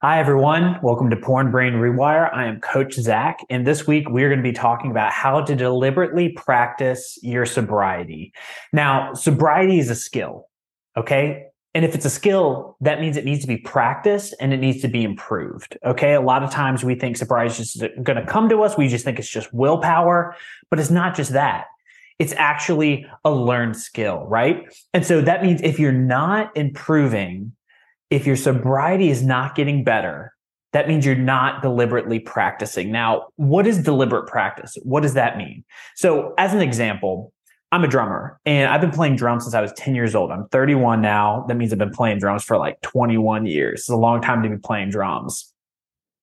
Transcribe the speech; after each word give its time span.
Hi, 0.00 0.20
everyone. 0.20 0.78
Welcome 0.80 1.10
to 1.10 1.16
Porn 1.16 1.50
Brain 1.50 1.72
Rewire. 1.72 2.32
I 2.32 2.46
am 2.46 2.60
Coach 2.60 2.94
Zach, 2.94 3.40
and 3.50 3.66
this 3.66 3.88
week 3.88 4.08
we're 4.08 4.28
going 4.28 4.38
to 4.38 4.48
be 4.48 4.52
talking 4.52 4.92
about 4.92 5.10
how 5.10 5.40
to 5.40 5.56
deliberately 5.56 6.28
practice 6.28 7.18
your 7.20 7.44
sobriety. 7.44 8.32
Now, 8.72 9.12
sobriety 9.14 9.80
is 9.80 9.90
a 9.90 9.96
skill, 9.96 10.46
okay? 10.96 11.46
And 11.74 11.84
if 11.84 11.96
it's 11.96 12.04
a 12.04 12.10
skill, 12.10 12.76
that 12.80 13.00
means 13.00 13.16
it 13.16 13.24
needs 13.24 13.40
to 13.40 13.48
be 13.48 13.56
practiced 13.56 14.36
and 14.38 14.52
it 14.52 14.58
needs 14.58 14.80
to 14.82 14.88
be 14.88 15.02
improved. 15.02 15.76
Okay. 15.84 16.14
A 16.14 16.20
lot 16.20 16.44
of 16.44 16.52
times 16.52 16.84
we 16.84 16.94
think 16.94 17.16
sobriety 17.16 17.60
is 17.60 17.74
just 17.74 17.80
going 18.04 18.24
to 18.24 18.24
come 18.24 18.48
to 18.50 18.62
us. 18.62 18.78
We 18.78 18.86
just 18.86 19.04
think 19.04 19.18
it's 19.18 19.28
just 19.28 19.52
willpower, 19.52 20.36
but 20.70 20.78
it's 20.78 20.90
not 20.90 21.16
just 21.16 21.32
that. 21.32 21.64
It's 22.20 22.34
actually 22.34 23.04
a 23.24 23.32
learned 23.32 23.76
skill, 23.76 24.26
right? 24.28 24.62
And 24.94 25.04
so 25.04 25.20
that 25.22 25.42
means 25.42 25.60
if 25.62 25.80
you're 25.80 25.90
not 25.90 26.56
improving 26.56 27.52
if 28.10 28.26
your 28.26 28.36
sobriety 28.36 29.10
is 29.10 29.22
not 29.22 29.54
getting 29.54 29.84
better, 29.84 30.32
that 30.72 30.88
means 30.88 31.06
you're 31.06 31.14
not 31.14 31.62
deliberately 31.62 32.18
practicing. 32.20 32.92
Now, 32.92 33.28
what 33.36 33.66
is 33.66 33.82
deliberate 33.82 34.26
practice? 34.26 34.76
What 34.82 35.02
does 35.02 35.14
that 35.14 35.36
mean? 35.36 35.64
So, 35.96 36.34
as 36.36 36.52
an 36.52 36.60
example, 36.60 37.32
I'm 37.70 37.84
a 37.84 37.88
drummer 37.88 38.40
and 38.46 38.70
I've 38.70 38.80
been 38.80 38.90
playing 38.90 39.16
drums 39.16 39.44
since 39.44 39.54
I 39.54 39.60
was 39.60 39.72
10 39.74 39.94
years 39.94 40.14
old. 40.14 40.30
I'm 40.30 40.48
31 40.48 41.02
now. 41.02 41.44
That 41.48 41.56
means 41.56 41.72
I've 41.72 41.78
been 41.78 41.90
playing 41.90 42.18
drums 42.18 42.44
for 42.44 42.56
like 42.56 42.80
21 42.80 43.46
years. 43.46 43.80
It's 43.80 43.88
a 43.90 43.96
long 43.96 44.22
time 44.22 44.42
to 44.42 44.48
be 44.48 44.56
playing 44.56 44.90
drums. 44.90 45.52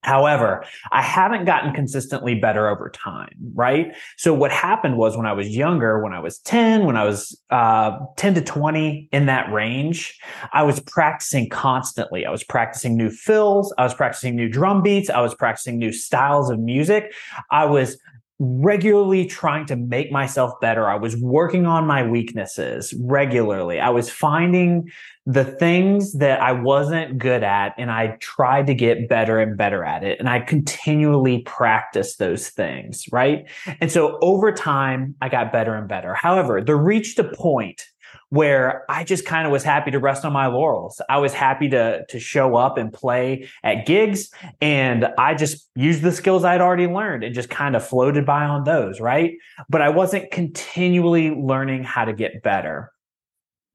However, 0.06 0.64
I 0.92 1.02
haven't 1.02 1.46
gotten 1.46 1.74
consistently 1.74 2.36
better 2.36 2.68
over 2.68 2.92
time, 2.92 3.36
right? 3.56 3.96
So 4.18 4.36
what 4.36 4.52
happened 4.52 4.98
was 4.98 5.18
when 5.18 5.26
I 5.26 5.34
was 5.34 5.50
younger, 5.50 6.00
when 6.00 6.14
I 6.14 6.20
was 6.20 6.38
10, 6.38 6.86
when 6.86 6.96
I 6.96 7.04
was 7.04 7.36
uh, 7.50 7.98
10 8.16 8.36
to 8.36 8.42
20 8.42 9.10
in 9.12 9.26
that 9.26 9.52
range, 9.52 10.20
I 10.54 10.62
was 10.62 10.80
practicing 10.80 11.50
constantly. 11.50 12.24
I 12.24 12.30
was 12.30 12.44
practicing 12.44 12.96
new 12.96 13.10
fills. 13.10 13.74
I 13.80 13.84
was 13.84 13.96
practicing 13.96 14.36
new 14.36 14.48
drum 14.48 14.84
beats. 14.84 15.10
I 15.10 15.22
was 15.22 15.34
practicing 15.34 15.80
new 15.80 15.92
styles 15.92 16.52
of 16.52 16.60
music. 16.60 17.12
I 17.50 17.66
was 17.66 17.98
regularly 18.40 19.26
trying 19.26 19.66
to 19.66 19.76
make 19.76 20.12
myself 20.12 20.60
better. 20.60 20.90
I 20.90 20.96
was 20.96 21.16
working 21.16 21.66
on 21.66 21.88
my 21.88 22.06
weaknesses 22.06 22.94
regularly. 23.00 23.80
I 23.80 23.90
was 23.90 24.10
finding 24.10 24.90
the 25.26 25.46
things 25.46 26.14
that 26.14 26.42
I 26.42 26.52
wasn't 26.52 27.18
good 27.18 27.44
at 27.44 27.74
and 27.78 27.90
I 27.90 28.18
tried 28.20 28.68
to 28.68 28.76
get 28.76 29.08
better 29.08 29.40
and 29.40 29.58
better 29.58 29.84
at 29.84 30.04
it. 30.04 30.20
And 30.20 30.30
I 30.30 30.42
continually 30.42 31.40
practiced 31.44 32.20
those 32.20 32.50
things, 32.50 33.06
right? 33.12 33.50
And 33.80 33.92
so 33.92 34.20
over 34.22 34.52
time, 34.52 35.16
I 35.22 35.30
got 35.30 35.54
better 35.54 35.74
and 35.74 35.88
better. 35.88 36.14
However, 36.14 36.62
there 36.62 36.78
reached 36.78 37.18
a 37.20 37.24
point 37.24 37.86
where 38.30 38.86
I 38.90 39.04
just 39.04 39.26
kind 39.26 39.46
of 39.46 39.52
was 39.52 39.64
happy 39.64 39.92
to 39.92 40.00
rest 40.00 40.26
on 40.26 40.34
my 40.34 40.48
laurels. 40.48 41.02
I 41.10 41.18
was 41.20 41.34
happy 41.34 41.70
to 41.70 42.06
to 42.08 42.20
show 42.20 42.56
up 42.56 42.78
and 42.78 42.92
play 42.92 43.48
at 43.64 43.86
gigs 43.86 44.30
and 44.62 45.08
I 45.18 45.36
just 45.36 45.70
used 45.76 46.02
the 46.02 46.12
skills 46.12 46.44
I'd 46.44 46.62
already 46.62 46.88
learned 46.88 47.24
and 47.24 47.36
just 47.36 47.50
kind 47.50 47.76
of 47.76 47.86
floated 47.86 48.26
by 48.26 48.46
on 48.46 48.64
those, 48.64 49.00
right? 49.00 49.34
But 49.70 49.82
I 49.82 49.90
wasn't 49.90 50.32
continually 50.32 51.32
learning 51.32 51.84
how 51.84 52.06
to 52.06 52.14
get 52.14 52.42
better 52.42 52.92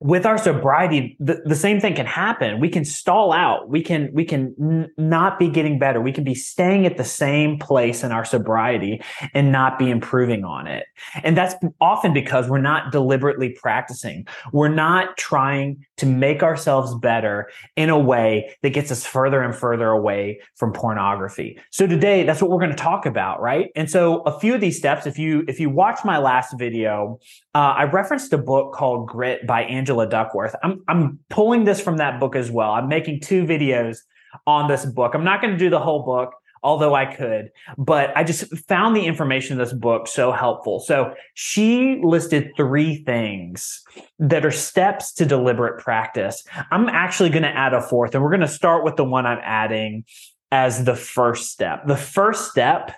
with 0.01 0.25
our 0.27 0.39
sobriety 0.39 1.17
the, 1.21 1.43
the 1.45 1.55
same 1.55 1.81
thing 1.81 1.95
can 1.95 2.07
happen. 2.07 2.59
We 2.59 2.69
can 2.69 2.85
stall 2.85 3.33
out. 3.33 3.69
We 3.69 3.83
can 3.83 4.11
we 4.13 4.25
can 4.25 4.55
n- 4.61 4.91
not 4.97 5.39
be 5.39 5.49
getting 5.49 5.79
better. 5.79 6.01
We 6.01 6.13
can 6.13 6.25
be 6.25 6.35
staying 6.35 6.87
at 6.87 6.97
the 6.97 7.05
same 7.05 7.59
place 7.59 8.03
in 8.03 8.11
our 8.11 8.25
sobriety 8.25 9.03
and 9.35 9.53
not 9.53 9.79
be 9.79 9.91
improving 9.91 10.45
on 10.45 10.67
it. 10.67 10.87
And 11.23 11.37
that's 11.37 11.55
often 11.81 12.13
because 12.13 12.49
we're 12.49 12.61
not 12.61 12.93
deliberately 12.93 13.51
practicing. 13.51 14.27
We're 14.53 14.69
not 14.69 15.17
trying 15.17 15.85
to 15.99 16.07
make 16.07 16.43
ourselves 16.43 16.95
better 16.95 17.51
in 17.77 17.91
a 17.91 17.99
way 17.99 18.57
that 18.63 18.71
gets 18.71 18.91
us 18.91 19.05
further 19.05 19.43
and 19.43 19.55
further 19.55 19.89
away 19.89 20.41
from 20.57 20.73
pornography. 20.73 21.59
So 21.71 21.87
today 21.87 22.25
that's 22.25 22.41
what 22.41 22.51
we're 22.51 22.59
going 22.59 22.71
to 22.71 22.77
talk 22.77 23.05
about 23.05 23.43
right? 23.43 23.71
And 23.77 23.91
so 23.91 24.23
a 24.23 24.39
few 24.39 24.55
of 24.55 24.61
these 24.61 24.79
steps 24.79 25.07
if 25.07 25.19
you 25.19 25.45
if 25.47 25.61
you 25.61 25.69
watch 25.69 26.01
my 26.05 26.19
last 26.19 26.59
video 26.59 27.19
uh, 27.55 27.75
i 27.77 27.85
referenced 27.85 28.33
a 28.33 28.39
book 28.39 28.73
called 28.73 29.09
grit 29.09 29.47
by 29.47 29.63
angela 29.65 29.90
Angela 29.91 30.09
Duckworth. 30.09 30.55
I'm 30.63 30.83
I'm 30.87 31.19
pulling 31.31 31.65
this 31.65 31.81
from 31.81 31.97
that 31.97 32.21
book 32.21 32.37
as 32.37 32.51
well. 32.51 32.71
I'm 32.71 32.89
making 32.89 33.21
two 33.21 33.45
videos 33.45 33.99
on 34.47 34.69
this 34.69 34.87
book. 34.87 35.15
I'm 35.15 35.25
not 35.25 35.41
going 35.41 35.53
to 35.53 35.59
do 35.59 35.69
the 35.69 35.81
whole 35.81 36.05
book, 36.05 36.33
although 36.63 36.95
I 36.95 37.07
could, 37.07 37.51
but 37.77 38.17
I 38.17 38.23
just 38.23 38.57
found 38.69 38.95
the 38.95 39.05
information 39.05 39.55
in 39.55 39.59
this 39.59 39.73
book 39.73 40.07
so 40.07 40.31
helpful. 40.31 40.79
So 40.79 41.13
she 41.35 42.01
listed 42.05 42.53
three 42.57 43.03
things 43.03 43.83
that 44.21 44.47
are 44.47 44.53
steps 44.53 45.13
to 45.15 45.27
deliberate 45.27 45.83
practice. 45.83 46.45
I'm 46.71 46.89
actually 46.89 47.31
going 47.31 47.43
to 47.43 47.49
add 47.49 47.75
a 47.75 47.83
fourth, 47.83 48.15
and 48.15 48.23
we're 48.23 48.31
going 48.31 48.41
to 48.41 48.49
start 48.49 48.85
with 48.85 48.95
the 48.95 49.05
one 49.05 49.27
I'm 49.27 49.41
adding 49.43 50.05
as 50.53 50.85
the 50.85 50.95
first 50.95 51.51
step. 51.51 51.87
The 51.89 51.97
first 51.97 52.53
step 52.53 52.93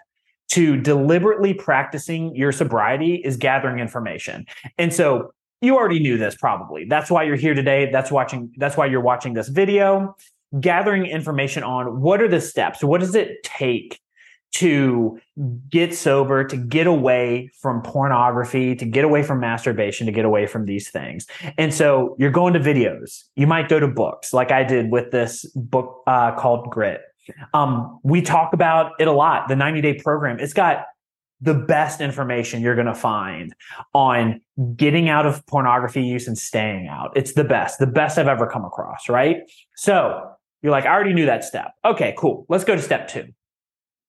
to 0.50 0.76
deliberately 0.76 1.54
practicing 1.54 2.36
your 2.36 2.53
sobriety 2.53 3.14
is 3.24 3.38
gathering 3.38 3.78
information. 3.78 4.44
And 4.76 4.92
so 4.92 5.32
you 5.62 5.76
already 5.76 6.00
knew 6.00 6.18
this 6.18 6.34
probably. 6.34 6.84
That's 6.84 7.10
why 7.10 7.22
you're 7.22 7.36
here 7.36 7.54
today. 7.54 7.90
That's 7.90 8.10
watching 8.10 8.52
that's 8.56 8.76
why 8.76 8.86
you're 8.86 9.00
watching 9.00 9.32
this 9.32 9.48
video, 9.48 10.16
gathering 10.60 11.06
information 11.06 11.62
on 11.62 12.00
what 12.00 12.20
are 12.20 12.28
the 12.28 12.40
steps? 12.40 12.82
What 12.84 13.00
does 13.00 13.14
it 13.14 13.42
take 13.44 14.00
to 14.54 15.18
get 15.70 15.94
sober, 15.94 16.44
to 16.44 16.56
get 16.56 16.86
away 16.86 17.50
from 17.60 17.80
pornography, 17.80 18.76
to 18.76 18.84
get 18.84 19.04
away 19.04 19.22
from 19.22 19.40
masturbation, 19.40 20.06
to 20.06 20.12
get 20.12 20.26
away 20.26 20.46
from 20.46 20.66
these 20.66 20.90
things. 20.90 21.26
And 21.56 21.72
so 21.72 22.14
you're 22.18 22.30
going 22.30 22.52
to 22.52 22.60
videos. 22.60 23.24
You 23.34 23.46
might 23.46 23.70
go 23.70 23.80
to 23.80 23.88
books 23.88 24.34
like 24.34 24.52
I 24.52 24.62
did 24.62 24.90
with 24.90 25.10
this 25.10 25.46
book 25.54 26.02
uh, 26.06 26.32
called 26.32 26.70
Grit. 26.70 27.00
Um, 27.54 28.00
we 28.02 28.20
talk 28.20 28.52
about 28.52 28.92
it 28.98 29.08
a 29.08 29.12
lot. 29.12 29.48
The 29.48 29.56
90 29.56 29.80
day 29.80 29.94
program. 29.94 30.38
It's 30.38 30.52
got 30.52 30.84
the 31.42 31.54
best 31.54 32.00
information 32.00 32.62
you're 32.62 32.76
going 32.76 32.86
to 32.86 32.94
find 32.94 33.54
on 33.94 34.41
getting 34.76 35.08
out 35.08 35.26
of 35.26 35.44
pornography 35.47 36.03
use 36.03 36.28
and 36.28 36.38
staying 36.38 36.86
out. 36.86 37.10
It's 37.16 37.32
the 37.32 37.44
best, 37.44 37.80
the 37.80 37.86
best 37.86 38.16
I've 38.16 38.28
ever 38.28 38.47
come 38.47 38.64
across, 38.64 39.08
right? 39.08 39.38
So 39.76 40.30
you're 40.62 40.70
like, 40.70 40.86
I 40.86 40.92
already 40.92 41.12
knew 41.12 41.26
that 41.26 41.42
step. 41.42 41.72
Okay, 41.84 42.14
cool. 42.16 42.47
Let's 42.48 42.62
go 42.62 42.76
to 42.76 42.80
step 42.80 43.08
two. 43.08 43.26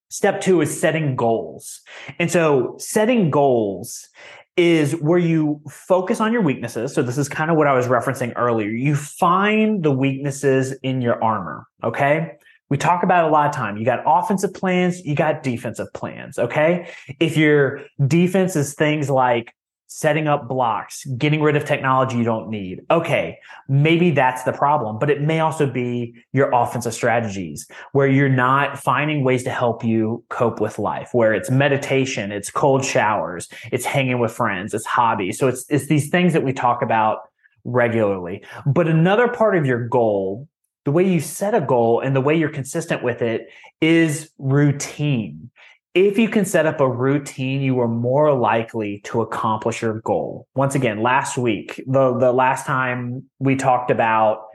Step 0.09 0.41
two 0.41 0.61
is 0.61 0.79
setting 0.79 1.16
goals. 1.16 1.81
And 2.19 2.31
so 2.31 2.75
setting 2.77 3.31
goals 3.31 4.07
is 4.55 4.94
where 4.97 5.17
you 5.17 5.59
focus 5.67 6.19
on 6.19 6.31
your 6.31 6.44
weaknesses. 6.44 6.94
So 6.94 7.01
this 7.01 7.17
is 7.17 7.27
kind 7.27 7.50
of 7.50 7.57
what 7.57 7.65
I 7.65 7.73
was 7.73 7.88
referencing 7.88 8.31
earlier. 8.35 8.69
You 8.69 8.95
find 8.95 9.81
the 9.81 9.91
weaknesses 9.91 10.73
in 10.83 11.01
your 11.01 11.21
armor. 11.23 11.65
Okay 11.83 12.33
we 12.73 12.78
talk 12.78 13.03
about 13.03 13.29
a 13.29 13.31
lot 13.31 13.47
of 13.47 13.53
time. 13.53 13.78
You 13.78 13.85
got 13.85 14.01
offensive 14.03 14.51
plans, 14.51 15.06
you 15.06 15.13
got 15.13 15.44
defensive 15.44 15.94
plans. 15.94 16.39
Okay. 16.39 16.89
If 17.19 17.38
your 17.38 17.81
defense 18.07 18.56
is 18.56 18.73
things 18.73 19.11
like 19.11 19.53
setting 19.85 20.28
up 20.28 20.47
blocks, 20.47 21.06
getting 21.19 21.39
rid 21.39 21.56
of 21.56 21.66
technology 21.66 22.17
you 22.17 22.23
don't 22.23 22.50
need. 22.50 22.81
Okay. 22.89 23.38
Maybe 23.69 24.09
that's 24.09 24.41
the 24.41 24.53
problem, 24.53 24.97
but 24.97 25.12
it 25.12 25.22
may 25.22 25.39
also 25.39 25.67
be 25.67 26.16
your 26.31 26.50
offensive 26.51 26.95
strategies 26.95 27.67
where 27.91 28.07
you're 28.07 28.28
not 28.28 28.79
finding 28.79 29.23
ways 29.23 29.44
to 29.44 29.51
help 29.51 29.83
you 29.83 30.23
cope 30.29 30.59
with 30.59 30.79
life, 30.79 31.09
where 31.12 31.31
it's 31.31 31.51
meditation, 31.51 32.31
it's 32.31 32.50
cold 32.50 32.83
showers, 32.83 33.50
it's 33.72 33.85
hanging 33.85 34.17
with 34.17 34.31
friends, 34.31 34.73
it's 34.73 34.88
hobbies. 34.88 35.38
So 35.38 35.47
it's, 35.47 35.63
it's 35.69 35.85
these 35.85 36.09
things 36.09 36.33
that 36.33 36.41
we 36.41 36.53
talk 36.53 36.81
about 36.81 37.19
regularly. 37.66 38.44
But 38.66 38.88
another 38.88 39.28
part 39.28 39.56
of 39.56 39.67
your 39.67 39.88
goal 39.88 40.47
the 40.85 40.91
way 40.91 41.07
you 41.07 41.19
set 41.19 41.55
a 41.55 41.61
goal 41.61 41.99
and 42.01 42.16
the 42.16 42.21
way 42.21 42.35
you're 42.35 42.49
consistent 42.49 43.03
with 43.03 43.21
it 43.21 43.47
is 43.81 44.29
routine. 44.38 45.49
If 45.94 46.17
you 46.17 46.27
can 46.27 46.44
set 46.44 46.66
up 46.66 46.79
a 46.79 46.89
routine, 46.89 47.61
you 47.61 47.79
are 47.79 47.88
more 47.88 48.33
likely 48.33 49.01
to 49.05 49.21
accomplish 49.21 49.81
your 49.81 50.01
goal. 50.01 50.47
Once 50.55 50.73
again, 50.73 51.01
last 51.01 51.38
week, 51.38 51.81
the, 51.85 52.17
the 52.17 52.31
last 52.31 52.66
time 52.66 53.29
we 53.39 53.55
talked 53.55 53.91
about 53.91 54.45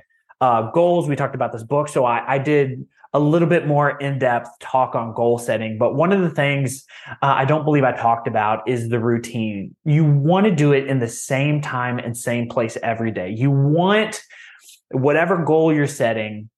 uh, 0.40 0.70
goals, 0.72 1.08
we 1.08 1.16
talked 1.16 1.36
about 1.36 1.52
this 1.52 1.62
book. 1.62 1.88
So 1.88 2.04
I, 2.04 2.34
I 2.34 2.38
did 2.38 2.86
a 3.14 3.18
little 3.18 3.48
bit 3.48 3.66
more 3.66 3.98
in-depth 3.98 4.50
talk 4.60 4.94
on 4.94 5.14
goal 5.14 5.38
setting. 5.38 5.78
But 5.78 5.94
one 5.94 6.12
of 6.12 6.20
the 6.20 6.30
things 6.30 6.84
uh, 7.08 7.14
I 7.22 7.44
don't 7.44 7.64
believe 7.64 7.84
I 7.84 7.92
talked 7.92 8.28
about 8.28 8.68
is 8.68 8.90
the 8.90 9.00
routine. 9.00 9.74
You 9.84 10.04
want 10.04 10.44
to 10.44 10.54
do 10.54 10.72
it 10.72 10.86
in 10.86 10.98
the 10.98 11.08
same 11.08 11.60
time 11.60 11.98
and 11.98 12.16
same 12.16 12.48
place 12.48 12.76
every 12.82 13.10
day. 13.10 13.30
You 13.30 13.50
want 13.50 14.20
whatever 14.90 15.42
goal 15.42 15.72
you're 15.72 15.86
setting 15.86 16.50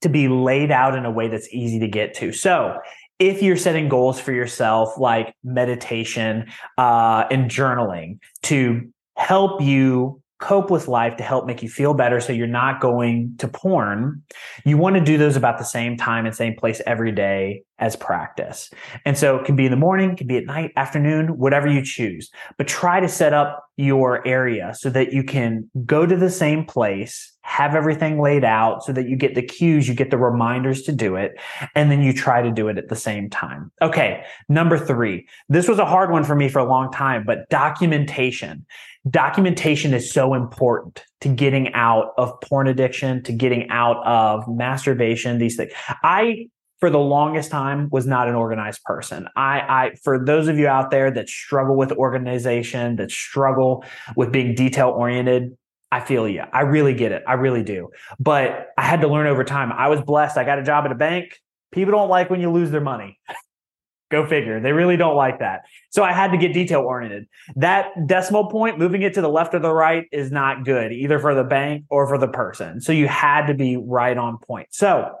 to 0.00 0.08
be 0.08 0.28
laid 0.28 0.70
out 0.70 0.96
in 0.96 1.04
a 1.04 1.10
way 1.10 1.28
that's 1.28 1.48
easy 1.52 1.78
to 1.80 1.88
get 1.88 2.14
to. 2.14 2.32
So 2.32 2.78
if 3.18 3.42
you're 3.42 3.56
setting 3.56 3.88
goals 3.88 4.18
for 4.18 4.32
yourself, 4.32 4.98
like 4.98 5.34
meditation 5.44 6.50
uh, 6.78 7.24
and 7.30 7.50
journaling 7.50 8.18
to 8.44 8.90
help 9.16 9.60
you 9.60 10.21
cope 10.42 10.70
with 10.70 10.88
life 10.88 11.16
to 11.16 11.22
help 11.22 11.46
make 11.46 11.62
you 11.62 11.68
feel 11.68 11.94
better 11.94 12.20
so 12.20 12.32
you're 12.32 12.48
not 12.48 12.80
going 12.80 13.32
to 13.38 13.46
porn, 13.46 14.22
you 14.64 14.76
want 14.76 14.96
to 14.96 15.00
do 15.00 15.16
those 15.16 15.36
about 15.36 15.56
the 15.56 15.64
same 15.64 15.96
time 15.96 16.26
and 16.26 16.34
same 16.34 16.54
place 16.54 16.82
every 16.84 17.12
day 17.12 17.62
as 17.78 17.94
practice. 17.94 18.68
And 19.06 19.16
so 19.16 19.36
it 19.36 19.44
can 19.44 19.54
be 19.54 19.64
in 19.64 19.70
the 19.70 19.76
morning, 19.76 20.10
it 20.10 20.18
can 20.18 20.26
be 20.26 20.36
at 20.36 20.44
night, 20.44 20.72
afternoon, 20.76 21.38
whatever 21.38 21.68
you 21.68 21.84
choose. 21.84 22.28
But 22.58 22.66
try 22.66 22.98
to 22.98 23.08
set 23.08 23.32
up 23.32 23.64
your 23.76 24.26
area 24.26 24.74
so 24.74 24.90
that 24.90 25.12
you 25.12 25.22
can 25.22 25.70
go 25.86 26.06
to 26.06 26.16
the 26.16 26.30
same 26.30 26.64
place 26.64 27.31
have 27.42 27.74
everything 27.74 28.20
laid 28.20 28.44
out 28.44 28.84
so 28.84 28.92
that 28.92 29.08
you 29.08 29.16
get 29.16 29.34
the 29.34 29.42
cues, 29.42 29.88
you 29.88 29.94
get 29.94 30.10
the 30.10 30.18
reminders 30.18 30.82
to 30.82 30.92
do 30.92 31.16
it, 31.16 31.32
and 31.74 31.90
then 31.90 32.02
you 32.02 32.12
try 32.12 32.40
to 32.40 32.50
do 32.50 32.68
it 32.68 32.78
at 32.78 32.88
the 32.88 32.96
same 32.96 33.28
time. 33.28 33.70
Okay. 33.82 34.24
Number 34.48 34.78
three, 34.78 35.26
this 35.48 35.68
was 35.68 35.78
a 35.78 35.84
hard 35.84 36.10
one 36.10 36.24
for 36.24 36.34
me 36.34 36.48
for 36.48 36.60
a 36.60 36.64
long 36.64 36.90
time, 36.90 37.24
but 37.24 37.48
documentation. 37.50 38.64
Documentation 39.10 39.92
is 39.92 40.12
so 40.12 40.34
important 40.34 41.04
to 41.20 41.28
getting 41.28 41.72
out 41.74 42.12
of 42.16 42.40
porn 42.40 42.68
addiction, 42.68 43.22
to 43.24 43.32
getting 43.32 43.68
out 43.70 44.04
of 44.06 44.46
masturbation, 44.48 45.38
these 45.38 45.56
things. 45.56 45.72
I 46.04 46.46
for 46.82 46.90
the 46.90 46.98
longest 46.98 47.48
time 47.48 47.88
was 47.92 48.08
not 48.08 48.28
an 48.28 48.34
organized 48.34 48.82
person. 48.82 49.28
I, 49.36 49.60
I, 49.60 49.90
for 50.02 50.24
those 50.24 50.48
of 50.48 50.58
you 50.58 50.66
out 50.66 50.90
there 50.90 51.12
that 51.12 51.28
struggle 51.28 51.76
with 51.76 51.92
organization, 51.92 52.96
that 52.96 53.12
struggle 53.12 53.84
with 54.16 54.32
being 54.32 54.56
detail 54.56 54.88
oriented, 54.88 55.56
I 55.92 56.00
feel 56.00 56.26
you. 56.26 56.42
I 56.54 56.62
really 56.62 56.94
get 56.94 57.12
it. 57.12 57.22
I 57.28 57.34
really 57.34 57.62
do. 57.62 57.90
But 58.18 58.68
I 58.78 58.82
had 58.82 59.02
to 59.02 59.08
learn 59.08 59.26
over 59.26 59.44
time. 59.44 59.70
I 59.70 59.88
was 59.88 60.00
blessed. 60.00 60.38
I 60.38 60.44
got 60.44 60.58
a 60.58 60.62
job 60.62 60.86
at 60.86 60.90
a 60.90 60.94
bank. 60.94 61.38
People 61.70 61.92
don't 61.92 62.08
like 62.08 62.30
when 62.30 62.40
you 62.40 62.50
lose 62.50 62.70
their 62.70 62.80
money. 62.80 63.20
Go 64.10 64.26
figure. 64.26 64.58
They 64.58 64.72
really 64.72 64.96
don't 64.96 65.16
like 65.16 65.38
that. 65.40 65.62
So 65.90 66.02
I 66.02 66.12
had 66.12 66.32
to 66.32 66.38
get 66.38 66.54
detail 66.54 66.80
oriented. 66.80 67.26
That 67.56 67.88
decimal 68.06 68.50
point, 68.50 68.78
moving 68.78 69.02
it 69.02 69.12
to 69.14 69.20
the 69.20 69.28
left 69.28 69.54
or 69.54 69.58
the 69.58 69.72
right 69.72 70.06
is 70.12 70.30
not 70.30 70.64
good, 70.64 70.92
either 70.92 71.18
for 71.18 71.34
the 71.34 71.44
bank 71.44 71.84
or 71.90 72.06
for 72.06 72.16
the 72.18 72.28
person. 72.28 72.80
So 72.80 72.92
you 72.92 73.06
had 73.06 73.46
to 73.46 73.54
be 73.54 73.76
right 73.76 74.16
on 74.16 74.38
point. 74.38 74.68
So 74.70 75.14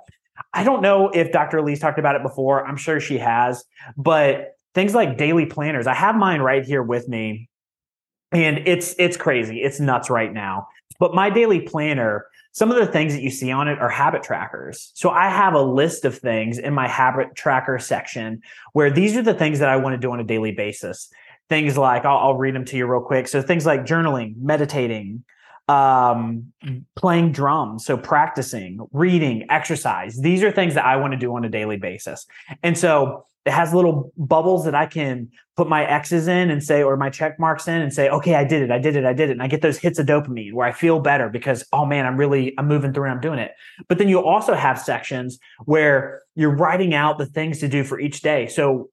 I 0.54 0.64
don't 0.64 0.82
know 0.82 1.10
if 1.10 1.32
Dr. 1.32 1.58
Elise 1.58 1.80
talked 1.80 1.98
about 1.98 2.16
it 2.16 2.22
before. 2.22 2.66
I'm 2.66 2.76
sure 2.76 2.98
she 2.98 3.18
has, 3.18 3.64
but 3.96 4.56
things 4.74 4.94
like 4.94 5.18
daily 5.18 5.46
planners, 5.46 5.86
I 5.86 5.94
have 5.94 6.16
mine 6.16 6.40
right 6.40 6.64
here 6.64 6.82
with 6.82 7.08
me. 7.08 7.48
And 8.32 8.66
it's 8.66 8.94
it's 8.98 9.16
crazy. 9.16 9.62
It's 9.62 9.78
nuts 9.78 10.10
right 10.10 10.32
now. 10.32 10.68
But 10.98 11.14
my 11.14 11.30
daily 11.30 11.60
planner, 11.60 12.26
some 12.52 12.70
of 12.70 12.76
the 12.76 12.86
things 12.86 13.12
that 13.14 13.22
you 13.22 13.30
see 13.30 13.50
on 13.50 13.68
it 13.68 13.78
are 13.78 13.88
habit 13.88 14.22
trackers. 14.22 14.92
So 14.94 15.10
I 15.10 15.28
have 15.28 15.54
a 15.54 15.62
list 15.62 16.04
of 16.04 16.16
things 16.16 16.58
in 16.58 16.74
my 16.74 16.86
habit 16.86 17.34
tracker 17.34 17.78
section 17.78 18.42
where 18.72 18.90
these 18.90 19.16
are 19.16 19.22
the 19.22 19.34
things 19.34 19.58
that 19.58 19.68
I 19.68 19.76
want 19.76 19.94
to 19.94 19.98
do 19.98 20.12
on 20.12 20.20
a 20.20 20.24
daily 20.24 20.52
basis. 20.52 21.10
Things 21.48 21.76
like 21.76 22.04
I'll, 22.04 22.18
I'll 22.18 22.36
read 22.36 22.54
them 22.54 22.64
to 22.66 22.76
you 22.76 22.86
real 22.86 23.00
quick. 23.00 23.26
So 23.28 23.42
things 23.42 23.66
like 23.66 23.84
journaling, 23.84 24.36
meditating, 24.36 25.24
um, 25.68 26.52
playing 26.96 27.32
drums, 27.32 27.84
so 27.84 27.96
practicing, 27.96 28.80
reading, 28.92 29.46
exercise. 29.50 30.18
These 30.18 30.42
are 30.42 30.52
things 30.52 30.74
that 30.74 30.84
I 30.84 30.96
want 30.96 31.12
to 31.12 31.18
do 31.18 31.34
on 31.34 31.44
a 31.44 31.48
daily 31.48 31.76
basis. 31.76 32.26
And 32.62 32.76
so 32.76 33.26
it 33.44 33.52
has 33.52 33.74
little 33.74 34.12
bubbles 34.16 34.64
that 34.64 34.74
I 34.74 34.86
can 34.86 35.28
put 35.56 35.68
my 35.68 35.84
X's 35.84 36.28
in 36.28 36.50
and 36.50 36.62
say, 36.62 36.82
or 36.82 36.96
my 36.96 37.10
check 37.10 37.38
marks 37.38 37.68
in 37.68 37.82
and 37.82 37.92
say, 37.92 38.08
okay, 38.08 38.34
I 38.34 38.44
did 38.44 38.62
it, 38.62 38.70
I 38.70 38.78
did 38.78 38.96
it, 38.96 39.04
I 39.04 39.12
did 39.12 39.28
it. 39.28 39.32
And 39.32 39.42
I 39.42 39.48
get 39.48 39.62
those 39.62 39.78
hits 39.78 39.98
of 39.98 40.06
dopamine 40.06 40.54
where 40.54 40.66
I 40.66 40.72
feel 40.72 41.00
better 41.00 41.28
because, 41.28 41.64
oh 41.72 41.84
man, 41.84 42.06
I'm 42.06 42.16
really, 42.16 42.54
I'm 42.56 42.68
moving 42.68 42.92
through 42.92 43.04
and 43.04 43.12
I'm 43.12 43.20
doing 43.20 43.38
it. 43.38 43.52
But 43.88 43.98
then 43.98 44.08
you 44.08 44.24
also 44.24 44.54
have 44.54 44.78
sections 44.78 45.38
where 45.64 46.22
you're 46.34 46.54
writing 46.54 46.94
out 46.94 47.18
the 47.18 47.26
things 47.26 47.58
to 47.60 47.68
do 47.68 47.84
for 47.84 48.00
each 48.00 48.22
day. 48.22 48.46
So 48.46 48.90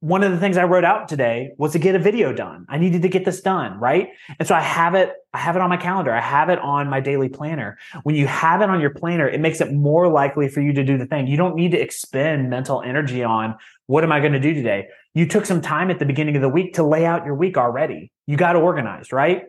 one 0.00 0.22
of 0.22 0.30
the 0.30 0.38
things 0.38 0.58
I 0.58 0.64
wrote 0.64 0.84
out 0.84 1.08
today 1.08 1.52
was 1.56 1.72
to 1.72 1.78
get 1.78 1.94
a 1.94 1.98
video 1.98 2.30
done. 2.30 2.66
I 2.68 2.76
needed 2.76 3.00
to 3.02 3.08
get 3.08 3.24
this 3.24 3.40
done, 3.40 3.80
right? 3.80 4.08
And 4.38 4.46
so 4.46 4.54
I 4.54 4.60
have 4.60 4.94
it, 4.94 5.14
I 5.32 5.38
have 5.38 5.56
it 5.56 5.62
on 5.62 5.70
my 5.70 5.78
calendar. 5.78 6.12
I 6.12 6.20
have 6.20 6.50
it 6.50 6.58
on 6.58 6.90
my 6.90 7.00
daily 7.00 7.30
planner. 7.30 7.78
When 8.02 8.14
you 8.14 8.26
have 8.26 8.60
it 8.60 8.68
on 8.68 8.82
your 8.82 8.90
planner, 8.90 9.26
it 9.26 9.40
makes 9.40 9.62
it 9.62 9.72
more 9.72 10.08
likely 10.08 10.48
for 10.50 10.60
you 10.60 10.74
to 10.74 10.84
do 10.84 10.98
the 10.98 11.06
thing. 11.06 11.26
You 11.26 11.38
don't 11.38 11.56
need 11.56 11.70
to 11.70 11.80
expend 11.80 12.50
mental 12.50 12.82
energy 12.82 13.24
on 13.24 13.56
what 13.86 14.04
am 14.04 14.12
I 14.12 14.20
going 14.20 14.32
to 14.32 14.40
do 14.40 14.54
today? 14.54 14.88
You 15.14 15.26
took 15.26 15.46
some 15.46 15.60
time 15.60 15.90
at 15.90 15.98
the 15.98 16.06
beginning 16.06 16.36
of 16.36 16.42
the 16.42 16.48
week 16.48 16.74
to 16.74 16.82
lay 16.82 17.04
out 17.04 17.24
your 17.24 17.34
week 17.34 17.56
already. 17.56 18.10
You 18.26 18.36
got 18.36 18.56
organized, 18.56 19.12
right? 19.12 19.44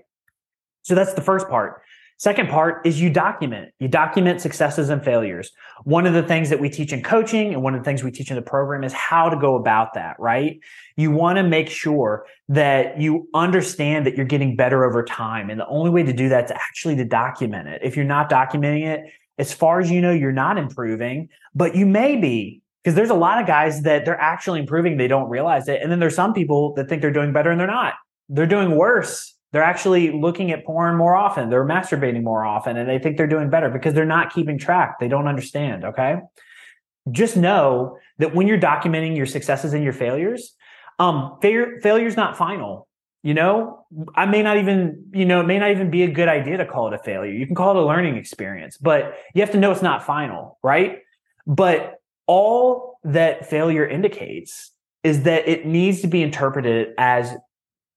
So 0.83 0.95
that's 0.95 1.13
the 1.13 1.21
first 1.21 1.47
part. 1.47 1.81
Second 2.17 2.47
part 2.47 2.85
is 2.87 3.01
you 3.01 3.09
document. 3.09 3.71
You 3.79 3.89
document 3.89 4.39
successes 4.39 4.89
and 4.89 5.03
failures. 5.03 5.51
One 5.83 6.05
of 6.05 6.13
the 6.13 6.23
things 6.23 6.49
that 6.49 6.61
we 6.61 6.69
teach 6.69 6.93
in 6.93 7.03
coaching 7.03 7.53
and 7.53 7.61
one 7.61 7.75
of 7.75 7.81
the 7.81 7.83
things 7.83 8.03
we 8.03 8.11
teach 8.11 8.29
in 8.29 8.37
the 8.37 8.41
program 8.41 8.85
is 8.85 8.93
how 8.93 9.27
to 9.27 9.35
go 9.35 9.55
about 9.55 9.95
that, 9.95 10.15
right? 10.17 10.59
You 10.95 11.11
want 11.11 11.37
to 11.37 11.43
make 11.43 11.69
sure 11.69 12.25
that 12.47 13.01
you 13.01 13.27
understand 13.33 14.05
that 14.05 14.15
you're 14.15 14.25
getting 14.25 14.55
better 14.55 14.85
over 14.85 15.03
time. 15.03 15.49
And 15.49 15.59
the 15.59 15.67
only 15.67 15.89
way 15.89 16.03
to 16.03 16.13
do 16.13 16.29
that 16.29 16.45
is 16.45 16.51
actually 16.51 16.95
to 16.97 17.05
document 17.05 17.67
it. 17.67 17.81
If 17.83 17.97
you're 17.97 18.05
not 18.05 18.29
documenting 18.29 18.85
it, 18.85 19.11
as 19.37 19.53
far 19.53 19.81
as 19.81 19.91
you 19.91 19.99
know, 19.99 20.11
you're 20.13 20.31
not 20.31 20.57
improving, 20.57 21.27
but 21.53 21.75
you 21.75 21.85
may 21.85 22.15
be 22.15 22.61
because 22.85 22.95
there's 22.95 23.09
a 23.09 23.15
lot 23.15 23.41
of 23.41 23.47
guys 23.47 23.81
that 23.81 24.05
they're 24.05 24.21
actually 24.21 24.59
improving. 24.59 24.97
They 24.97 25.07
don't 25.07 25.27
realize 25.27 25.67
it. 25.67 25.81
And 25.81 25.91
then 25.91 25.99
there's 25.99 26.15
some 26.15 26.33
people 26.33 26.75
that 26.75 26.87
think 26.87 27.01
they're 27.01 27.11
doing 27.11 27.33
better 27.33 27.49
and 27.49 27.59
they're 27.59 27.65
not. 27.65 27.95
They're 28.29 28.45
doing 28.45 28.77
worse 28.77 29.35
they're 29.55 29.63
actually 29.63 30.11
looking 30.11 30.51
at 30.51 30.65
porn 30.65 30.97
more 30.97 31.15
often. 31.15 31.49
They're 31.49 31.63
masturbating 31.63 32.23
more 32.23 32.43
often 32.43 32.75
and 32.75 32.89
they 32.89 32.99
think 32.99 33.15
they're 33.15 33.25
doing 33.25 33.49
better 33.49 33.69
because 33.69 33.93
they're 33.93 34.03
not 34.03 34.33
keeping 34.33 34.57
track. 34.57 34.99
They 34.99 35.07
don't 35.07 35.29
understand. 35.29 35.85
Okay. 35.85 36.17
Just 37.09 37.37
know 37.37 37.97
that 38.17 38.35
when 38.35 38.47
you're 38.47 38.59
documenting 38.59 39.15
your 39.15 39.25
successes 39.25 39.73
and 39.73 39.81
your 39.81 39.93
failures, 39.93 40.53
um, 40.99 41.37
failure, 41.41 41.79
failure 41.81 42.05
is 42.05 42.17
not 42.17 42.35
final. 42.35 42.89
You 43.23 43.33
know, 43.33 43.85
I 44.13 44.25
may 44.25 44.43
not 44.43 44.57
even, 44.57 45.05
you 45.13 45.23
know, 45.23 45.39
it 45.39 45.45
may 45.45 45.57
not 45.57 45.71
even 45.71 45.89
be 45.89 46.03
a 46.03 46.11
good 46.11 46.27
idea 46.27 46.57
to 46.57 46.65
call 46.65 46.89
it 46.89 46.93
a 46.93 46.99
failure. 46.99 47.31
You 47.31 47.45
can 47.45 47.55
call 47.55 47.77
it 47.77 47.81
a 47.81 47.85
learning 47.85 48.17
experience, 48.17 48.77
but 48.77 49.15
you 49.33 49.41
have 49.41 49.51
to 49.51 49.57
know 49.57 49.71
it's 49.71 49.81
not 49.81 50.05
final, 50.05 50.59
right? 50.63 50.99
But 51.47 52.01
all 52.27 52.99
that 53.03 53.49
failure 53.49 53.85
indicates 53.85 54.71
is 55.03 55.23
that 55.23 55.47
it 55.47 55.65
needs 55.65 56.01
to 56.01 56.07
be 56.07 56.21
interpreted 56.21 56.93
as 56.97 57.35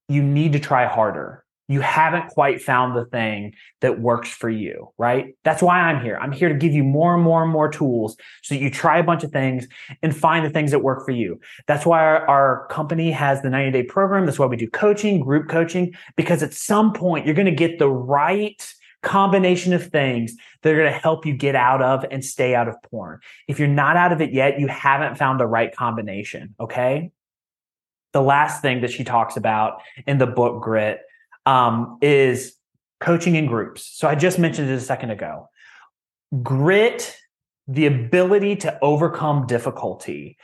you 0.07 0.21
need 0.21 0.53
to 0.53 0.59
try 0.59 0.85
harder 0.85 1.43
you 1.69 1.81
haven't 1.81 2.29
quite 2.29 2.61
found 2.61 2.97
the 2.97 3.05
thing 3.05 3.53
that 3.81 4.01
works 4.01 4.29
for 4.29 4.49
you, 4.49 4.91
right? 4.97 5.35
That's 5.43 5.61
why 5.61 5.79
I'm 5.79 6.03
here. 6.03 6.17
I'm 6.19 6.31
here 6.31 6.49
to 6.49 6.55
give 6.55 6.73
you 6.73 6.83
more 6.83 7.13
and 7.13 7.23
more 7.23 7.43
and 7.43 7.51
more 7.51 7.69
tools 7.69 8.17
so 8.41 8.55
that 8.55 8.59
you 8.59 8.71
try 8.71 8.97
a 8.97 9.03
bunch 9.03 9.23
of 9.23 9.31
things 9.31 9.67
and 10.01 10.13
find 10.13 10.43
the 10.43 10.49
things 10.49 10.71
that 10.71 10.79
work 10.79 11.05
for 11.05 11.11
you. 11.11 11.39
That's 11.67 11.85
why 11.85 11.99
our, 11.99 12.27
our 12.27 12.67
company 12.69 13.11
has 13.11 13.43
the 13.43 13.51
90 13.51 13.71
day 13.71 13.83
program. 13.83 14.25
That's 14.25 14.39
why 14.39 14.47
we 14.47 14.57
do 14.57 14.67
coaching, 14.67 15.19
group 15.19 15.47
coaching, 15.47 15.93
because 16.17 16.41
at 16.41 16.55
some 16.55 16.91
point 16.91 17.27
you're 17.27 17.35
going 17.35 17.45
to 17.45 17.51
get 17.51 17.77
the 17.77 17.89
right 17.89 18.73
combination 19.01 19.73
of 19.73 19.87
things 19.87 20.35
that 20.61 20.73
are 20.73 20.77
going 20.77 20.91
to 20.91 20.99
help 20.99 21.25
you 21.25 21.33
get 21.33 21.55
out 21.55 21.81
of 21.81 22.05
and 22.11 22.23
stay 22.23 22.55
out 22.55 22.67
of 22.67 22.75
porn. 22.83 23.19
If 23.47 23.59
you're 23.59 23.67
not 23.67 23.95
out 23.95 24.11
of 24.11 24.21
it 24.21 24.33
yet, 24.33 24.59
you 24.59 24.67
haven't 24.67 25.17
found 25.17 25.39
the 25.39 25.47
right 25.47 25.73
combination. 25.73 26.55
Okay. 26.59 27.11
The 28.11 28.21
last 28.21 28.61
thing 28.61 28.81
that 28.81 28.91
she 28.91 29.03
talks 29.03 29.37
about 29.37 29.81
in 30.07 30.17
the 30.17 30.27
book 30.27 30.61
Grit 30.61 31.01
um, 31.45 31.97
is 32.01 32.55
coaching 32.99 33.35
in 33.35 33.45
groups. 33.45 33.89
So 33.93 34.07
I 34.07 34.15
just 34.15 34.39
mentioned 34.39 34.69
it 34.69 34.73
a 34.73 34.81
second 34.81 35.11
ago. 35.11 35.49
Grit, 36.43 37.15
the 37.67 37.85
ability 37.85 38.57
to 38.57 38.77
overcome 38.81 39.47
difficulty, 39.47 40.37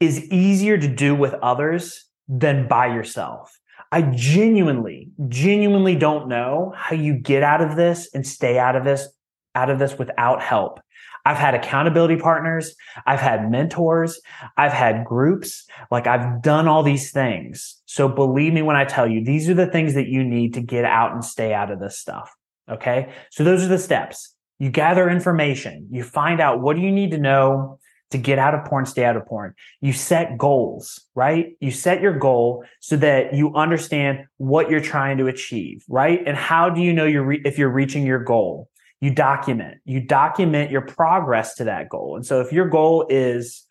is 0.00 0.24
easier 0.30 0.78
to 0.78 0.88
do 0.88 1.14
with 1.14 1.34
others 1.34 2.06
than 2.26 2.66
by 2.66 2.86
yourself. 2.86 3.59
I 3.92 4.02
genuinely, 4.02 5.10
genuinely 5.28 5.96
don't 5.96 6.28
know 6.28 6.72
how 6.76 6.94
you 6.94 7.14
get 7.14 7.42
out 7.42 7.60
of 7.60 7.76
this 7.76 8.08
and 8.14 8.26
stay 8.26 8.58
out 8.58 8.76
of 8.76 8.84
this, 8.84 9.08
out 9.54 9.70
of 9.70 9.78
this 9.78 9.98
without 9.98 10.42
help. 10.42 10.80
I've 11.26 11.36
had 11.36 11.54
accountability 11.54 12.16
partners. 12.16 12.74
I've 13.06 13.20
had 13.20 13.50
mentors. 13.50 14.20
I've 14.56 14.72
had 14.72 15.04
groups. 15.04 15.66
Like 15.90 16.06
I've 16.06 16.40
done 16.40 16.66
all 16.66 16.82
these 16.82 17.10
things. 17.10 17.80
So 17.86 18.08
believe 18.08 18.52
me 18.52 18.62
when 18.62 18.76
I 18.76 18.84
tell 18.84 19.06
you, 19.06 19.24
these 19.24 19.48
are 19.48 19.54
the 19.54 19.66
things 19.66 19.94
that 19.94 20.08
you 20.08 20.24
need 20.24 20.54
to 20.54 20.60
get 20.60 20.84
out 20.84 21.12
and 21.12 21.24
stay 21.24 21.52
out 21.52 21.70
of 21.70 21.80
this 21.80 21.98
stuff. 21.98 22.34
Okay. 22.70 23.12
So 23.30 23.44
those 23.44 23.64
are 23.64 23.68
the 23.68 23.78
steps. 23.78 24.34
You 24.58 24.70
gather 24.70 25.10
information. 25.10 25.88
You 25.90 26.04
find 26.04 26.40
out 26.40 26.60
what 26.60 26.76
do 26.76 26.82
you 26.82 26.92
need 26.92 27.10
to 27.10 27.18
know 27.18 27.78
to 28.10 28.18
get 28.18 28.38
out 28.38 28.54
of 28.54 28.64
porn, 28.64 28.86
stay 28.86 29.04
out 29.04 29.16
of 29.16 29.24
porn. 29.26 29.54
You 29.80 29.92
set 29.92 30.36
goals, 30.36 31.00
right? 31.14 31.56
You 31.60 31.70
set 31.70 32.00
your 32.00 32.18
goal 32.18 32.64
so 32.80 32.96
that 32.96 33.34
you 33.34 33.54
understand 33.54 34.26
what 34.38 34.68
you're 34.68 34.80
trying 34.80 35.18
to 35.18 35.28
achieve, 35.28 35.84
right? 35.88 36.20
And 36.26 36.36
how 36.36 36.70
do 36.70 36.80
you 36.80 36.92
know 36.92 37.06
you're 37.06 37.24
re- 37.24 37.42
if 37.44 37.58
you're 37.58 37.70
reaching 37.70 38.04
your 38.04 38.22
goal? 38.22 38.68
you 39.00 39.10
document 39.10 39.78
you 39.84 40.00
document 40.00 40.70
your 40.70 40.82
progress 40.82 41.54
to 41.54 41.64
that 41.64 41.88
goal 41.88 42.16
and 42.16 42.24
so 42.24 42.40
if 42.40 42.52
your 42.52 42.68
goal 42.68 43.06
is 43.08 43.66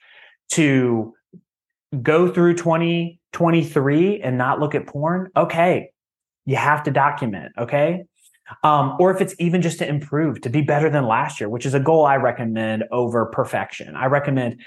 to 0.50 1.14
go 2.02 2.32
through 2.32 2.56
2023 2.56 4.22
and 4.22 4.38
not 4.38 4.60
look 4.60 4.76
at 4.76 4.88
porn 4.88 5.30
okay 5.36 5.92
you 6.46 6.56
have 6.56 6.84
to 6.84 6.92
document 6.92 7.52
okay 7.58 8.04
um, 8.64 8.96
or 9.00 9.12
if 9.12 9.22
it's 9.22 9.36
even 9.40 9.62
just 9.62 9.80
to 9.80 9.88
improve 9.88 10.42
to 10.42 10.50
be 10.50 10.62
better 10.62 10.90
than 10.90 11.06
last 11.06 11.40
year 11.40 11.50
which 11.50 11.66
is 11.66 11.74
a 11.74 11.80
goal 11.80 12.06
i 12.06 12.16
recommend 12.16 12.84
over 12.92 13.26
perfection. 13.28 13.96
I 13.96 14.06
recommend 14.06 14.62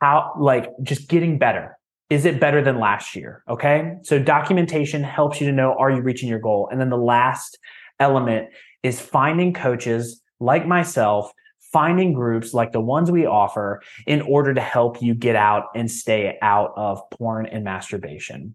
how 0.00 0.32
like 0.38 0.70
just 0.82 1.08
getting 1.08 1.38
better. 1.38 1.76
Is 2.10 2.24
it 2.24 2.40
better 2.40 2.62
than 2.62 2.78
last 2.78 3.14
year? 3.14 3.42
Okay? 3.48 3.96
So 4.02 4.18
documentation 4.18 5.02
helps 5.02 5.40
you 5.40 5.46
to 5.46 5.52
know 5.52 5.74
are 5.78 5.90
you 5.90 6.00
reaching 6.00 6.28
your 6.28 6.38
goal? 6.38 6.68
And 6.70 6.80
then 6.80 6.90
the 6.90 6.96
last 6.96 7.58
element 8.00 8.48
is 8.82 9.00
finding 9.00 9.52
coaches 9.52 10.22
like 10.40 10.66
myself, 10.66 11.30
finding 11.60 12.14
groups 12.14 12.54
like 12.54 12.72
the 12.72 12.80
ones 12.80 13.10
we 13.10 13.26
offer 13.26 13.82
in 14.06 14.22
order 14.22 14.54
to 14.54 14.60
help 14.60 15.02
you 15.02 15.14
get 15.14 15.36
out 15.36 15.64
and 15.74 15.90
stay 15.90 16.38
out 16.40 16.72
of 16.76 17.02
porn 17.10 17.44
and 17.44 17.64
masturbation. 17.64 18.54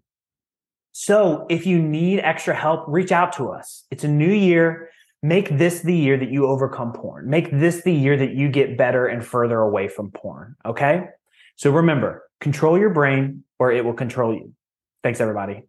So 0.96 1.46
if 1.50 1.66
you 1.66 1.82
need 1.82 2.20
extra 2.20 2.54
help, 2.54 2.84
reach 2.86 3.12
out 3.12 3.32
to 3.34 3.50
us. 3.50 3.84
It's 3.90 4.04
a 4.04 4.08
new 4.08 4.32
year, 4.32 4.90
Make 5.24 5.56
this 5.56 5.80
the 5.80 5.96
year 5.96 6.18
that 6.18 6.28
you 6.28 6.46
overcome 6.46 6.92
porn. 6.92 7.30
Make 7.30 7.50
this 7.50 7.80
the 7.80 7.94
year 7.94 8.14
that 8.14 8.34
you 8.34 8.50
get 8.50 8.76
better 8.76 9.06
and 9.06 9.24
further 9.24 9.58
away 9.58 9.88
from 9.88 10.10
porn. 10.10 10.54
Okay. 10.66 11.06
So 11.56 11.70
remember, 11.70 12.24
control 12.40 12.78
your 12.78 12.90
brain 12.90 13.42
or 13.58 13.72
it 13.72 13.86
will 13.86 13.94
control 13.94 14.34
you. 14.34 14.52
Thanks, 15.02 15.22
everybody. 15.22 15.62